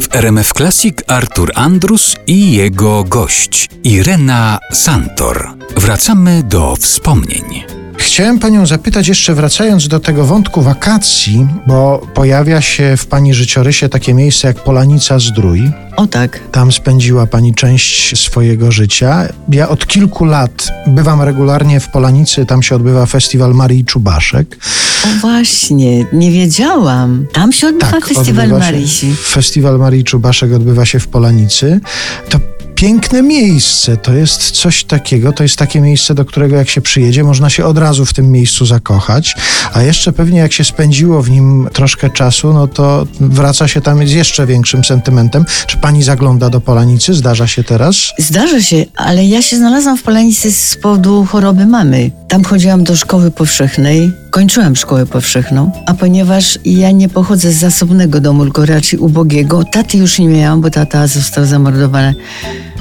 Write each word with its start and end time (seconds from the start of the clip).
W 0.00 0.14
RMF 0.14 0.52
Classic 0.52 0.94
Artur 1.06 1.52
Andrus 1.54 2.16
i 2.26 2.52
jego 2.52 3.04
gość 3.04 3.68
Irena 3.84 4.58
Santor. 4.72 5.48
Wracamy 5.76 6.42
do 6.42 6.76
wspomnień. 6.76 7.64
Chciałem 7.98 8.38
panią 8.38 8.66
zapytać, 8.66 9.08
jeszcze 9.08 9.34
wracając 9.34 9.88
do 9.88 10.00
tego 10.00 10.24
wątku 10.24 10.62
wakacji, 10.62 11.48
bo 11.66 12.06
pojawia 12.14 12.60
się 12.60 12.96
w 12.96 13.06
pani 13.06 13.34
życiorysie 13.34 13.88
takie 13.88 14.14
miejsce 14.14 14.48
jak 14.48 14.64
Polanica 14.64 15.18
Zdrój. 15.18 15.70
O 15.96 16.06
tak. 16.06 16.40
Tam 16.52 16.72
spędziła 16.72 17.26
pani 17.26 17.54
część 17.54 18.18
swojego 18.18 18.72
życia. 18.72 19.28
Ja 19.48 19.68
od 19.68 19.86
kilku 19.86 20.24
lat 20.24 20.72
bywam 20.86 21.22
regularnie 21.22 21.80
w 21.80 21.88
Polanicy, 21.88 22.46
tam 22.46 22.62
się 22.62 22.76
odbywa 22.76 23.06
festiwal 23.06 23.54
Marii 23.54 23.84
Czubaszek. 23.84 24.58
O 25.04 25.20
właśnie, 25.20 26.06
nie 26.12 26.30
wiedziałam. 26.30 27.26
Tam 27.32 27.52
się 27.52 27.66
odbywa 27.66 28.00
festiwal 28.00 28.44
odbywa 28.44 28.58
Marysi. 28.58 29.14
Festiwal 29.16 29.78
Marii 29.78 30.04
Czubaszek 30.04 30.52
odbywa 30.52 30.86
się 30.86 31.00
w 31.00 31.08
Polanicy. 31.08 31.80
To 32.28 32.38
piękne 32.76 33.22
miejsce, 33.22 33.96
to 33.96 34.14
jest 34.14 34.50
coś 34.50 34.84
takiego, 34.84 35.32
to 35.32 35.42
jest 35.42 35.56
takie 35.56 35.80
miejsce, 35.80 36.14
do 36.14 36.24
którego 36.24 36.56
jak 36.56 36.68
się 36.68 36.80
przyjedzie, 36.80 37.24
można 37.24 37.50
się 37.50 37.64
od 37.64 37.78
razu 37.78 38.06
w 38.06 38.12
tym 38.12 38.32
miejscu 38.32 38.66
zakochać, 38.66 39.36
a 39.72 39.82
jeszcze 39.82 40.12
pewnie 40.12 40.38
jak 40.38 40.52
się 40.52 40.64
spędziło 40.64 41.22
w 41.22 41.30
nim 41.30 41.68
troszkę 41.72 42.10
czasu, 42.10 42.52
no 42.52 42.66
to 42.66 43.06
wraca 43.20 43.68
się 43.68 43.80
tam 43.80 44.08
z 44.08 44.12
jeszcze 44.12 44.46
większym 44.46 44.84
sentymentem. 44.84 45.44
Czy 45.66 45.76
pani 45.76 46.02
zagląda 46.02 46.50
do 46.50 46.60
Polanicy? 46.60 47.14
Zdarza 47.14 47.46
się 47.46 47.64
teraz? 47.64 47.96
Zdarza 48.18 48.62
się, 48.62 48.84
ale 48.96 49.24
ja 49.24 49.42
się 49.42 49.56
znalazłam 49.56 49.96
w 49.96 50.02
Polanicy 50.02 50.52
z 50.52 50.76
powodu 50.76 51.24
choroby 51.24 51.66
mamy. 51.66 52.10
Tam 52.28 52.44
chodziłam 52.44 52.84
do 52.84 52.96
szkoły 52.96 53.30
powszechnej, 53.30 54.12
kończyłam 54.30 54.76
szkołę 54.76 55.06
powszechną, 55.06 55.72
a 55.86 55.94
ponieważ 55.94 56.58
ja 56.64 56.90
nie 56.90 57.08
pochodzę 57.08 57.52
z 57.52 57.56
zasobnego 57.56 58.20
domu, 58.20 58.42
tylko 58.42 58.66
raczej 58.66 58.98
ubogiego, 58.98 59.64
taty 59.64 59.98
już 59.98 60.18
nie 60.18 60.28
miałam, 60.28 60.60
bo 60.60 60.70
tata 60.70 61.06
został 61.06 61.46
zamordowany 61.46 62.14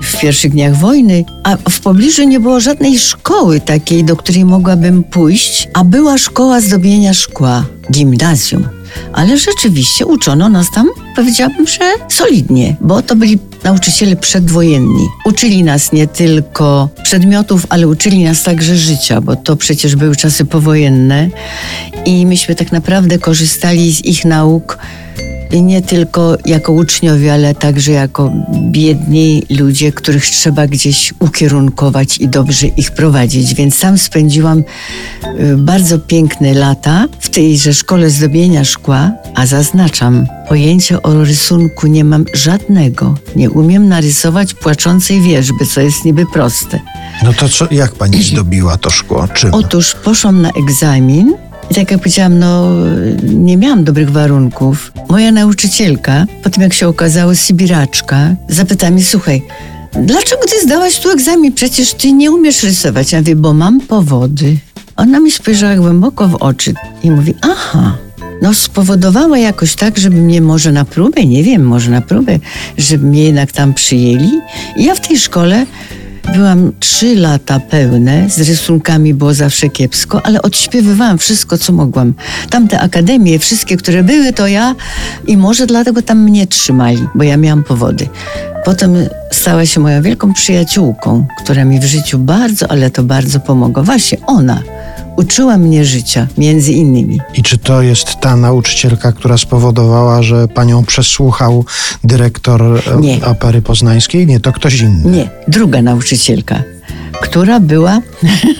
w 0.00 0.20
pierwszych 0.20 0.52
dniach 0.52 0.76
wojny, 0.76 1.24
a 1.44 1.56
w 1.70 1.80
pobliżu 1.80 2.22
nie 2.22 2.40
było 2.40 2.60
żadnej 2.60 2.98
szkoły 2.98 3.60
takiej, 3.60 4.04
do 4.04 4.16
której 4.16 4.44
mogłabym 4.44 5.04
pójść, 5.04 5.68
a 5.74 5.84
była 5.84 6.18
szkoła 6.18 6.60
zdobienia 6.60 7.14
szkła, 7.14 7.64
gimnazjum. 7.92 8.68
Ale 9.12 9.38
rzeczywiście 9.38 10.06
uczono 10.06 10.48
nas 10.48 10.66
tam, 10.74 10.88
powiedziałabym, 11.16 11.66
że 11.66 11.92
solidnie, 12.08 12.76
bo 12.80 13.02
to 13.02 13.16
byli 13.16 13.38
nauczyciele 13.64 14.16
przedwojenni. 14.16 15.06
Uczyli 15.24 15.64
nas 15.64 15.92
nie 15.92 16.06
tylko 16.06 16.88
przedmiotów, 17.02 17.66
ale 17.68 17.88
uczyli 17.88 18.24
nas 18.24 18.42
także 18.42 18.76
życia, 18.76 19.20
bo 19.20 19.36
to 19.36 19.56
przecież 19.56 19.96
były 19.96 20.16
czasy 20.16 20.44
powojenne 20.44 21.28
i 22.04 22.26
myśmy 22.26 22.54
tak 22.54 22.72
naprawdę 22.72 23.18
korzystali 23.18 23.92
z 23.92 24.04
ich 24.04 24.24
nauk 24.24 24.78
i 25.52 25.62
nie 25.62 25.82
tylko 25.82 26.36
jako 26.46 26.72
uczniowie, 26.72 27.32
ale 27.32 27.54
także 27.54 27.92
jako 27.92 28.32
biedni 28.70 29.42
ludzie, 29.50 29.92
których 29.92 30.24
trzeba 30.26 30.66
gdzieś 30.66 31.14
ukierunkować 31.18 32.18
i 32.18 32.28
dobrze 32.28 32.66
ich 32.66 32.90
prowadzić. 32.90 33.54
Więc 33.54 33.80
tam 33.80 33.98
spędziłam 33.98 34.58
y, 35.40 35.56
bardzo 35.56 35.98
piękne 35.98 36.54
lata 36.54 37.06
w 37.20 37.30
tejże 37.30 37.74
szkole 37.74 38.10
zdobienia 38.10 38.64
szkła, 38.64 39.10
a 39.34 39.46
zaznaczam, 39.46 40.26
pojęcia 40.48 41.02
o 41.02 41.24
rysunku 41.24 41.86
nie 41.86 42.04
mam 42.04 42.24
żadnego. 42.34 43.14
Nie 43.36 43.50
umiem 43.50 43.88
narysować 43.88 44.54
płaczącej 44.54 45.20
wierzby, 45.20 45.66
co 45.66 45.80
jest 45.80 46.04
niby 46.04 46.26
proste. 46.32 46.80
No 47.22 47.32
to 47.32 47.48
co, 47.48 47.68
jak 47.70 47.92
pani 47.94 48.22
zdobiła 48.32 48.76
to 48.76 48.90
szkło? 48.90 49.28
Czym? 49.28 49.54
Otóż 49.54 49.96
poszłam 50.04 50.42
na 50.42 50.50
egzamin 50.50 51.34
i 51.70 51.74
tak 51.74 51.90
jak 51.90 52.00
powiedziałam, 52.00 52.38
no 52.38 52.70
nie 53.22 53.56
miałam 53.56 53.84
dobrych 53.84 54.10
warunków. 54.10 54.92
Moja 55.08 55.32
nauczycielka, 55.32 56.26
po 56.42 56.50
tym 56.50 56.62
jak 56.62 56.72
się 56.72 56.88
okazało 56.88 57.34
Sybiraczka, 57.34 58.34
zapytała 58.48 58.90
mnie, 58.90 59.04
słuchaj, 59.04 59.42
dlaczego 59.92 60.42
ty 60.42 60.66
zdałaś 60.66 60.98
tu 60.98 61.10
egzamin? 61.10 61.52
Przecież 61.52 61.94
ty 61.94 62.12
nie 62.12 62.30
umiesz 62.30 62.62
rysować. 62.62 63.12
Ja 63.12 63.18
mówię, 63.18 63.36
bo 63.36 63.54
mam 63.54 63.80
powody. 63.80 64.56
Ona 64.96 65.20
mi 65.20 65.30
spojrzała 65.30 65.76
głęboko 65.76 66.28
w 66.28 66.34
oczy 66.34 66.74
i 67.02 67.10
mówi, 67.10 67.34
aha, 67.40 67.96
no 68.42 68.54
spowodowała 68.54 69.38
jakoś 69.38 69.74
tak, 69.74 69.98
żeby 69.98 70.16
mnie 70.16 70.40
może 70.40 70.72
na 70.72 70.84
próbę, 70.84 71.26
nie 71.26 71.42
wiem, 71.42 71.64
może 71.64 71.90
na 71.90 72.00
próbę, 72.00 72.38
żeby 72.78 73.06
mnie 73.06 73.24
jednak 73.24 73.52
tam 73.52 73.74
przyjęli. 73.74 74.30
I 74.76 74.84
ja 74.84 74.94
w 74.94 75.08
tej 75.08 75.18
szkole 75.18 75.66
Byłam 76.34 76.72
trzy 76.80 77.16
lata 77.16 77.60
pełne, 77.60 78.30
z 78.30 78.38
rysunkami 78.40 79.14
było 79.14 79.34
zawsze 79.34 79.68
kiepsko, 79.68 80.26
ale 80.26 80.42
odśpiewywałam 80.42 81.18
wszystko, 81.18 81.58
co 81.58 81.72
mogłam. 81.72 82.14
Tamte 82.50 82.80
akademie, 82.80 83.38
wszystkie, 83.38 83.76
które 83.76 84.02
były, 84.02 84.32
to 84.32 84.46
ja 84.46 84.74
i 85.26 85.36
może 85.36 85.66
dlatego 85.66 86.02
tam 86.02 86.22
mnie 86.22 86.46
trzymali, 86.46 87.08
bo 87.14 87.24
ja 87.24 87.36
miałam 87.36 87.64
powody. 87.64 88.08
Potem 88.64 88.94
stała 89.32 89.66
się 89.66 89.80
moją 89.80 90.02
wielką 90.02 90.34
przyjaciółką, 90.34 91.26
która 91.44 91.64
mi 91.64 91.80
w 91.80 91.84
życiu 91.84 92.18
bardzo, 92.18 92.70
ale 92.70 92.90
to 92.90 93.02
bardzo 93.02 93.40
pomogła. 93.40 93.82
Właśnie 93.82 94.18
ona 94.26 94.62
uczyła 95.20 95.56
mnie 95.56 95.84
życia, 95.84 96.26
między 96.38 96.72
innymi. 96.72 97.20
I 97.34 97.42
czy 97.42 97.58
to 97.58 97.82
jest 97.82 98.20
ta 98.20 98.36
nauczycielka, 98.36 99.12
która 99.12 99.38
spowodowała, 99.38 100.22
że 100.22 100.48
panią 100.48 100.84
przesłuchał 100.84 101.64
dyrektor 102.04 102.62
e, 102.62 103.00
Nie. 103.00 103.24
Opery 103.24 103.62
Poznańskiej? 103.62 104.26
Nie, 104.26 104.40
to 104.40 104.52
ktoś 104.52 104.80
inny. 104.80 105.10
Nie, 105.10 105.30
druga 105.48 105.82
nauczycielka, 105.82 106.62
która 107.22 107.60
była 107.60 108.00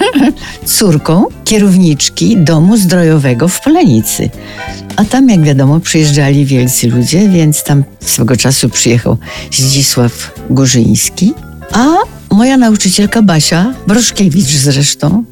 córką 0.78 1.25
kierowniczki 1.44 2.37
domu 2.37 2.77
zdrojowego 2.77 3.48
w 3.48 3.60
Polenicy. 3.60 4.31
A 4.97 5.04
tam, 5.04 5.28
jak 5.28 5.42
wiadomo, 5.42 5.81
przyjeżdżali 5.81 6.47
wielcy 6.47 6.88
ludzie, 6.88 7.28
więc 7.28 7.65
tam 7.65 7.84
swego 8.00 8.37
czasu 8.37 8.69
przyjechał 8.69 9.19
Zdzisław 9.53 10.32
Górzyński, 10.50 11.32
a 11.72 11.87
moja 12.31 12.56
nauczycielka 12.56 13.22
Basia, 13.22 13.75
Broszkiewicz 13.87 14.50
zresztą, 14.50 15.25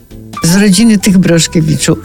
z 0.49 0.57
rodziny 0.57 0.99
tych 0.99 1.19
Broszkiewiczów, 1.19 1.99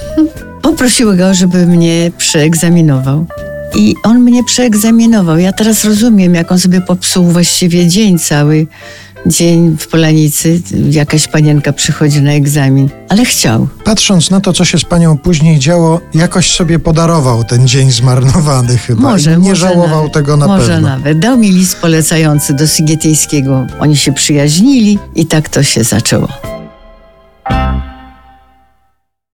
poprosiła 0.62 1.14
go, 1.14 1.34
żeby 1.34 1.66
mnie 1.66 2.12
przeegzaminował. 2.18 3.26
I 3.74 3.94
on 4.04 4.18
mnie 4.20 4.44
przeegzaminował. 4.44 5.38
Ja 5.38 5.52
teraz 5.52 5.84
rozumiem, 5.84 6.34
jak 6.34 6.52
on 6.52 6.58
sobie 6.58 6.80
popsuł 6.80 7.24
właściwie 7.24 7.86
dzień 7.86 8.18
cały. 8.18 8.66
Dzień 9.26 9.76
w 9.78 9.88
Polanicy, 9.88 10.60
jakaś 10.90 11.28
panienka 11.28 11.72
przychodzi 11.72 12.22
na 12.22 12.32
egzamin, 12.32 12.88
ale 13.08 13.24
chciał. 13.24 13.68
Patrząc 13.84 14.30
na 14.30 14.40
to, 14.40 14.52
co 14.52 14.64
się 14.64 14.78
z 14.78 14.84
panią 14.84 15.18
później 15.18 15.58
działo, 15.58 16.00
jakoś 16.14 16.52
sobie 16.52 16.78
podarował 16.78 17.44
ten 17.44 17.68
dzień 17.68 17.90
zmarnowany 17.90 18.78
chyba. 18.78 19.02
Może, 19.02 19.30
I 19.32 19.38
nie 19.38 19.48
może 19.48 19.56
żałował 19.56 19.98
nawet, 19.98 20.12
tego 20.12 20.36
na 20.36 20.46
może 20.46 20.72
pewno. 20.72 20.88
nawet. 20.88 21.18
Dał 21.18 21.36
mi 21.38 21.52
list 21.52 21.76
polecający 21.76 22.54
do 22.54 22.68
Sygietyjskiego. 22.68 23.66
Oni 23.80 23.96
się 23.96 24.12
przyjaźnili 24.12 24.98
i 25.14 25.26
tak 25.26 25.48
to 25.48 25.62
się 25.62 25.84
zaczęło. 25.84 26.28